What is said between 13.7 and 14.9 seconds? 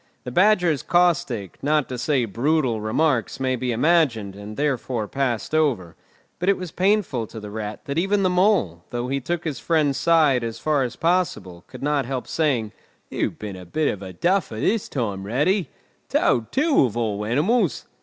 of a duffer this